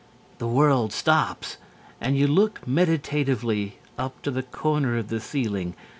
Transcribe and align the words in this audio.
The 0.39 0.47
world 0.47 0.93
stops 0.93 1.57
and 2.01 2.17
you 2.17 2.25
look 2.25 2.67
meditatively 2.67 3.77
up 3.99 4.19
to 4.23 4.31
the 4.31 4.41
corner 4.41 4.97
of 4.97 5.09
the 5.09 5.19
ceiling. 5.19 5.75